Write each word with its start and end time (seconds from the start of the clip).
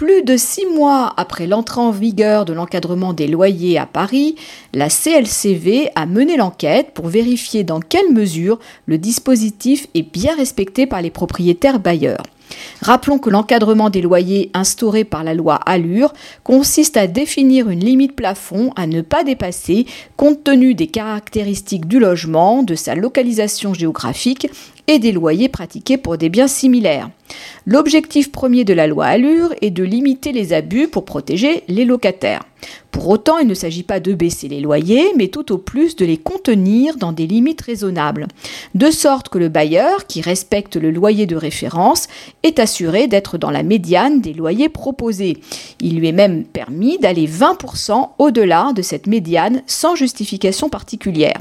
Plus 0.00 0.22
de 0.22 0.38
six 0.38 0.64
mois 0.64 1.12
après 1.18 1.46
l'entrée 1.46 1.82
en 1.82 1.90
vigueur 1.90 2.46
de 2.46 2.54
l'encadrement 2.54 3.12
des 3.12 3.26
loyers 3.26 3.76
à 3.76 3.84
Paris, 3.84 4.34
la 4.72 4.88
CLCV 4.88 5.90
a 5.94 6.06
mené 6.06 6.38
l'enquête 6.38 6.92
pour 6.94 7.08
vérifier 7.08 7.64
dans 7.64 7.80
quelle 7.80 8.10
mesure 8.10 8.58
le 8.86 8.96
dispositif 8.96 9.88
est 9.94 10.10
bien 10.10 10.34
respecté 10.34 10.86
par 10.86 11.02
les 11.02 11.10
propriétaires 11.10 11.80
bailleurs. 11.80 12.22
Rappelons 12.80 13.18
que 13.18 13.28
l'encadrement 13.28 13.90
des 13.90 14.00
loyers 14.00 14.50
instauré 14.54 15.04
par 15.04 15.22
la 15.22 15.34
loi 15.34 15.56
Allure 15.66 16.14
consiste 16.44 16.96
à 16.96 17.06
définir 17.06 17.68
une 17.68 17.84
limite 17.84 18.16
plafond 18.16 18.72
à 18.76 18.86
ne 18.86 19.02
pas 19.02 19.22
dépasser 19.22 19.84
compte 20.16 20.44
tenu 20.44 20.74
des 20.74 20.86
caractéristiques 20.86 21.86
du 21.86 21.98
logement, 21.98 22.62
de 22.62 22.74
sa 22.74 22.94
localisation 22.94 23.74
géographique 23.74 24.48
et 24.90 24.98
des 24.98 25.12
loyers 25.12 25.48
pratiqués 25.48 25.96
pour 25.96 26.18
des 26.18 26.28
biens 26.28 26.48
similaires. 26.48 27.10
L'objectif 27.64 28.32
premier 28.32 28.64
de 28.64 28.74
la 28.74 28.88
loi 28.88 29.06
Allure 29.06 29.54
est 29.60 29.70
de 29.70 29.84
limiter 29.84 30.32
les 30.32 30.52
abus 30.52 30.88
pour 30.88 31.04
protéger 31.04 31.62
les 31.68 31.84
locataires. 31.84 32.42
Pour 32.90 33.08
autant, 33.08 33.38
il 33.38 33.46
ne 33.46 33.54
s'agit 33.54 33.84
pas 33.84 34.00
de 34.00 34.12
baisser 34.14 34.48
les 34.48 34.60
loyers, 34.60 35.12
mais 35.16 35.28
tout 35.28 35.52
au 35.52 35.58
plus 35.58 35.94
de 35.94 36.04
les 36.04 36.16
contenir 36.16 36.96
dans 36.96 37.12
des 37.12 37.28
limites 37.28 37.60
raisonnables, 37.60 38.26
de 38.74 38.90
sorte 38.90 39.28
que 39.28 39.38
le 39.38 39.48
bailleur, 39.48 40.08
qui 40.08 40.22
respecte 40.22 40.74
le 40.74 40.90
loyer 40.90 41.26
de 41.26 41.36
référence, 41.36 42.08
est 42.42 42.58
assuré 42.58 43.06
d'être 43.06 43.38
dans 43.38 43.50
la 43.52 43.62
médiane 43.62 44.20
des 44.20 44.32
loyers 44.32 44.68
proposés. 44.68 45.38
Il 45.80 46.00
lui 46.00 46.08
est 46.08 46.12
même 46.12 46.42
permis 46.44 46.98
d'aller 46.98 47.28
20% 47.28 48.08
au-delà 48.18 48.72
de 48.74 48.82
cette 48.82 49.06
médiane 49.06 49.62
sans 49.66 49.94
justification 49.94 50.68
particulière. 50.68 51.38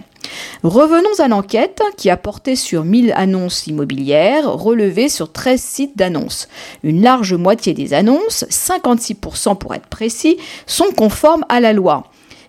Revenons 0.64 1.20
à 1.20 1.28
l'enquête 1.28 1.82
qui 1.98 2.10
a 2.10 2.18
porté 2.18 2.56
sur 2.56 2.84
1000 2.84 3.14
annonces 3.16 3.68
immobilières 3.68 4.52
relevées 4.52 5.10
sur 5.10 5.32
13 5.32 5.62
sites 5.62 5.98
d'annonces. 5.98 6.48
Une 6.84 7.02
large 7.02 7.34
moitié 7.34 7.74
des 7.74 7.94
annonces, 7.94 8.46
56% 8.50 9.58
pour 9.58 9.74
être 9.74 9.88
précis, 9.88 10.38
sont 10.66 10.92
conformes 10.96 11.46
à 11.50 11.60
la 11.60 11.74
loi. 11.74 12.04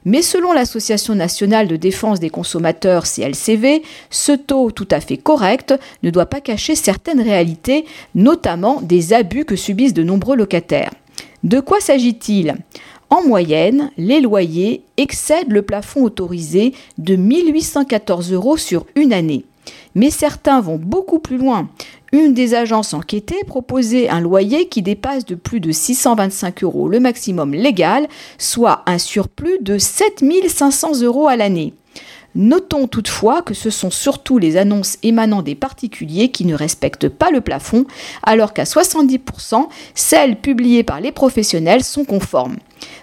Mais 0.05 0.23
selon 0.23 0.53
l'Association 0.53 1.15
nationale 1.15 1.69
de 1.69 1.77
défense 1.77 2.21
des 2.21 2.31
consommateurs 2.31 3.05
CLCV, 3.05 3.83
ce 4.09 4.33
taux 4.33 4.71
tout 4.71 4.89
à 4.91 5.01
fait 5.01 5.19
correct 5.19 5.75
ne 6.03 6.11
doit 6.11 6.27
pas 6.27 6.41
cacher 6.41 6.75
certaines 6.75 7.21
réalités, 7.21 7.85
notamment 8.15 8.81
des 8.81 9.13
abus 9.13 9.45
que 9.45 9.57
subissent 9.57 9.95
de 9.95 10.03
nombreux 10.03 10.37
locataires. 10.37 10.93
De 11.45 11.61
quoi 11.61 11.81
s'agit-il? 11.81 12.55
En 13.11 13.23
moyenne, 13.27 13.91
les 13.99 14.21
loyers 14.21 14.85
excèdent 14.97 15.51
le 15.51 15.63
plafond 15.63 16.05
autorisé 16.05 16.73
de 16.97 17.17
1814 17.17 18.33
euros 18.33 18.57
sur 18.57 18.87
une 18.95 19.13
année. 19.13 19.45
Mais 19.97 20.11
certains 20.11 20.61
vont 20.61 20.79
beaucoup 20.81 21.19
plus 21.19 21.37
loin. 21.37 21.69
Une 22.13 22.35
des 22.35 22.55
agences 22.55 22.95
enquêtées 22.95 23.43
proposait 23.47 24.09
un 24.09 24.21
loyer 24.21 24.69
qui 24.69 24.83
dépasse 24.83 25.25
de 25.25 25.35
plus 25.35 25.59
de 25.59 25.73
625 25.73 26.63
euros 26.63 26.89
le 26.89 27.01
maximum 27.01 27.53
légal, 27.53 28.09
soit 28.39 28.83
un 28.87 28.99
surplus 28.99 29.59
de 29.61 29.77
7500 29.77 31.03
euros 31.03 31.27
à 31.27 31.37
l'année. 31.37 31.75
Notons 32.37 32.87
toutefois 32.87 33.43
que 33.43 33.55
ce 33.55 33.71
sont 33.71 33.91
surtout 33.91 34.39
les 34.39 34.57
annonces 34.57 34.99
émanant 35.03 35.43
des 35.43 35.57
particuliers 35.57 36.31
qui 36.31 36.45
ne 36.45 36.55
respectent 36.55 37.09
pas 37.09 37.33
le 37.33 37.41
plafond, 37.41 37.87
alors 38.23 38.55
qu'à 38.55 38.63
70%, 38.63 39.67
celles 39.97 40.37
publiées 40.37 40.85
par 40.85 41.01
les 41.01 41.11
professionnels 41.11 41.83
sont 41.83 42.05
conformes. 42.05 42.57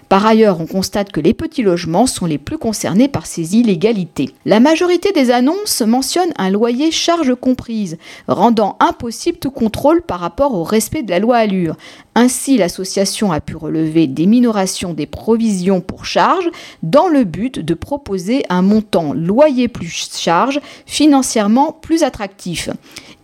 Par 0.08 0.24
ailleurs, 0.24 0.60
on 0.60 0.66
constate 0.66 1.12
que 1.12 1.20
les 1.20 1.34
petits 1.34 1.62
logements 1.62 2.06
sont 2.06 2.26
les 2.26 2.38
plus 2.38 2.56
concernés 2.56 3.08
par 3.08 3.26
ces 3.26 3.56
illégalités. 3.56 4.30
La 4.46 4.60
majorité 4.60 5.12
des 5.12 5.30
annonces 5.30 5.82
mentionnent 5.82 6.32
un 6.36 6.50
loyer 6.50 6.90
charge 6.90 7.34
comprise, 7.34 7.98
rendant 8.26 8.76
impossible 8.80 9.38
tout 9.38 9.50
contrôle 9.50 10.02
par 10.02 10.20
rapport 10.20 10.54
au 10.54 10.64
respect 10.64 11.02
de 11.02 11.10
la 11.10 11.18
loi 11.18 11.36
Allure. 11.36 11.76
Ainsi, 12.14 12.56
l'association 12.56 13.30
a 13.32 13.40
pu 13.40 13.54
relever 13.54 14.06
des 14.06 14.26
minorations 14.26 14.94
des 14.94 15.06
provisions 15.06 15.80
pour 15.80 16.04
charge 16.04 16.48
dans 16.82 17.08
le 17.08 17.24
but 17.24 17.58
de 17.58 17.74
proposer 17.74 18.44
un 18.48 18.62
montant 18.62 19.12
loyer 19.12 19.68
plus 19.68 20.10
charge 20.16 20.60
financièrement 20.86 21.72
plus 21.72 22.02
attractif 22.02 22.70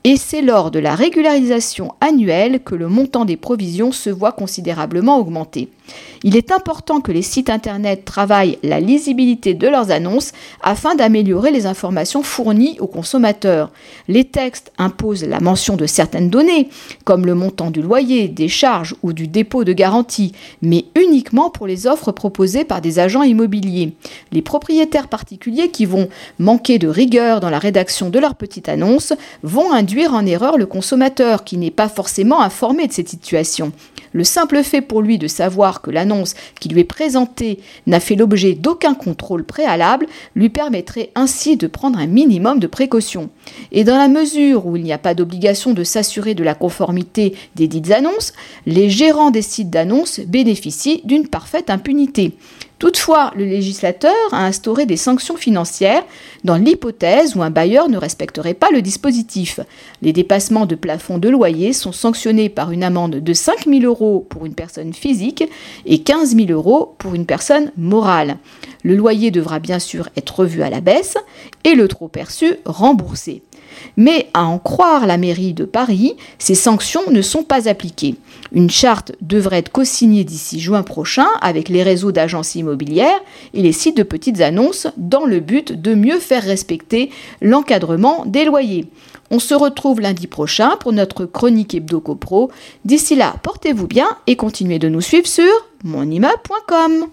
et 0.06 0.18
c'est 0.18 0.42
lors 0.42 0.70
de 0.70 0.78
la 0.78 0.94
régularisation 0.94 1.94
annuelle 2.02 2.60
que 2.62 2.74
le 2.74 2.88
montant 2.88 3.24
des 3.24 3.38
provisions 3.38 3.90
se 3.90 4.10
voit 4.10 4.32
considérablement 4.32 5.18
augmenter. 5.18 5.70
Il 6.22 6.36
est 6.36 6.52
important 6.52 7.02
que 7.02 7.12
les 7.12 7.22
sites 7.22 7.50
Internet 7.50 8.04
travaillent 8.04 8.58
la 8.62 8.80
lisibilité 8.80 9.52
de 9.52 9.68
leurs 9.68 9.90
annonces 9.90 10.32
afin 10.62 10.94
d'améliorer 10.94 11.50
les 11.50 11.66
informations 11.66 12.22
fournies 12.22 12.78
aux 12.80 12.86
consommateurs. 12.86 13.70
Les 14.08 14.24
textes 14.24 14.72
imposent 14.78 15.24
la 15.24 15.40
mention 15.40 15.76
de 15.76 15.86
certaines 15.86 16.30
données, 16.30 16.70
comme 17.04 17.26
le 17.26 17.34
montant 17.34 17.70
du 17.70 17.82
loyer, 17.82 18.28
des 18.28 18.48
charges 18.48 18.94
ou 19.02 19.12
du 19.12 19.28
dépôt 19.28 19.64
de 19.64 19.74
garantie, 19.74 20.32
mais 20.62 20.86
uniquement 20.98 21.50
pour 21.50 21.66
les 21.66 21.86
offres 21.86 22.12
proposées 22.12 22.64
par 22.64 22.80
des 22.80 22.98
agents 22.98 23.22
immobiliers. 23.22 23.92
Les 24.32 24.42
propriétaires 24.42 25.08
particuliers 25.08 25.70
qui 25.70 25.84
vont 25.84 26.08
manquer 26.38 26.78
de 26.78 26.88
rigueur 26.88 27.40
dans 27.40 27.50
la 27.50 27.58
rédaction 27.58 28.08
de 28.08 28.18
leur 28.18 28.34
petite 28.34 28.70
annonce 28.70 29.12
vont 29.42 29.72
en 30.02 30.26
erreur 30.26 30.58
le 30.58 30.66
consommateur 30.66 31.44
qui 31.44 31.56
n'est 31.56 31.70
pas 31.70 31.88
forcément 31.88 32.42
informé 32.42 32.86
de 32.86 32.92
cette 32.92 33.08
situation. 33.08 33.72
Le 34.12 34.24
simple 34.24 34.62
fait 34.62 34.80
pour 34.80 35.02
lui 35.02 35.18
de 35.18 35.26
savoir 35.26 35.82
que 35.82 35.90
l'annonce 35.90 36.34
qui 36.60 36.68
lui 36.68 36.80
est 36.80 36.84
présentée 36.84 37.58
n'a 37.86 37.98
fait 37.98 38.14
l'objet 38.14 38.54
d'aucun 38.54 38.94
contrôle 38.94 39.44
préalable 39.44 40.06
lui 40.36 40.50
permettrait 40.50 41.10
ainsi 41.16 41.56
de 41.56 41.66
prendre 41.66 41.98
un 41.98 42.06
minimum 42.06 42.60
de 42.60 42.68
précautions. 42.68 43.30
Et 43.72 43.82
dans 43.82 43.98
la 43.98 44.08
mesure 44.08 44.66
où 44.66 44.76
il 44.76 44.84
n'y 44.84 44.92
a 44.92 44.98
pas 44.98 45.14
d'obligation 45.14 45.72
de 45.72 45.82
s'assurer 45.82 46.34
de 46.34 46.44
la 46.44 46.54
conformité 46.54 47.34
des 47.56 47.66
dites 47.66 47.90
annonces, 47.90 48.32
les 48.66 48.88
gérants 48.88 49.32
des 49.32 49.42
sites 49.42 49.70
d'annonces 49.70 50.20
bénéficient 50.20 51.02
d'une 51.04 51.26
parfaite 51.26 51.68
impunité. 51.68 52.36
Toutefois, 52.78 53.32
le 53.36 53.44
législateur 53.44 54.12
a 54.32 54.44
instauré 54.44 54.84
des 54.84 54.96
sanctions 54.96 55.36
financières 55.36 56.04
dans 56.42 56.56
l'hypothèse 56.56 57.36
où 57.36 57.42
un 57.42 57.50
bailleur 57.50 57.88
ne 57.88 57.96
respecterait 57.96 58.54
pas 58.54 58.70
le 58.70 58.82
dispositif. 58.82 59.60
Les 60.02 60.12
dépassements 60.12 60.66
de 60.66 60.74
plafond 60.74 61.18
de 61.18 61.28
loyer 61.28 61.72
sont 61.72 61.92
sanctionnés 61.92 62.48
par 62.48 62.72
une 62.72 62.82
amende 62.82 63.16
de 63.16 63.32
5 63.32 63.66
000 63.66 63.84
euros 63.84 64.26
pour 64.28 64.44
une 64.44 64.54
personne 64.54 64.92
physique 64.92 65.44
et 65.86 66.02
15 66.02 66.36
000 66.36 66.50
euros 66.50 66.94
pour 66.98 67.14
une 67.14 67.26
personne 67.26 67.70
morale. 67.76 68.38
Le 68.82 68.96
loyer 68.96 69.30
devra 69.30 69.60
bien 69.60 69.78
sûr 69.78 70.08
être 70.16 70.40
revu 70.40 70.62
à 70.62 70.70
la 70.70 70.80
baisse 70.80 71.16
et 71.62 71.74
le 71.74 71.88
trop 71.88 72.08
perçu 72.08 72.56
remboursé. 72.66 73.42
Mais 73.96 74.28
à 74.34 74.44
en 74.44 74.58
croire 74.58 75.06
la 75.06 75.16
mairie 75.16 75.54
de 75.54 75.64
Paris, 75.64 76.14
ces 76.38 76.54
sanctions 76.54 77.10
ne 77.10 77.22
sont 77.22 77.42
pas 77.42 77.68
appliquées. 77.68 78.16
Une 78.52 78.70
charte 78.70 79.12
devrait 79.20 79.58
être 79.58 79.72
co-signée 79.72 80.24
d'ici 80.24 80.60
juin 80.60 80.82
prochain 80.82 81.26
avec 81.40 81.68
les 81.68 81.82
réseaux 81.82 82.12
d'agences 82.12 82.54
et 82.72 83.62
les 83.62 83.72
sites 83.72 83.96
de 83.96 84.02
petites 84.02 84.40
annonces 84.40 84.86
dans 84.96 85.24
le 85.24 85.40
but 85.40 85.72
de 85.80 85.94
mieux 85.94 86.18
faire 86.18 86.42
respecter 86.42 87.10
l'encadrement 87.40 88.24
des 88.26 88.44
loyers. 88.44 88.86
On 89.30 89.38
se 89.38 89.54
retrouve 89.54 90.00
lundi 90.00 90.26
prochain 90.26 90.76
pour 90.80 90.92
notre 90.92 91.24
chronique 91.24 91.74
hebdo 91.74 92.00
copro. 92.00 92.50
D'ici 92.84 93.16
là, 93.16 93.34
portez-vous 93.42 93.86
bien 93.86 94.08
et 94.26 94.36
continuez 94.36 94.78
de 94.78 94.88
nous 94.88 95.00
suivre 95.00 95.26
sur 95.26 95.50
monimmeuble.com. 95.82 97.06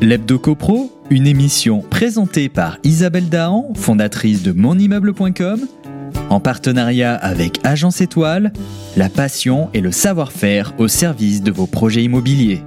L'Hebdo 0.00 0.38
CoPro, 0.38 0.90
une 1.10 1.26
émission 1.26 1.82
présentée 1.82 2.48
par 2.48 2.78
Isabelle 2.84 3.28
Dahan, 3.28 3.72
fondatrice 3.74 4.42
de 4.42 4.52
monimmeuble.com, 4.52 5.66
en 6.28 6.40
partenariat 6.40 7.14
avec 7.14 7.60
Agence 7.64 8.00
Étoile, 8.00 8.52
la 8.96 9.08
passion 9.08 9.68
et 9.74 9.80
le 9.80 9.92
savoir-faire 9.92 10.74
au 10.78 10.88
service 10.88 11.42
de 11.42 11.50
vos 11.50 11.66
projets 11.66 12.02
immobiliers. 12.02 12.62